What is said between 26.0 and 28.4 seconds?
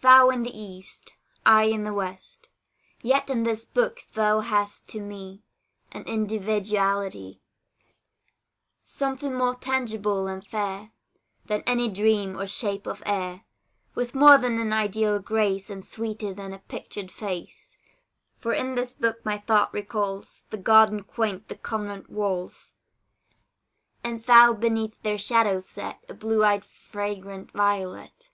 A blue eyed fragrant violet.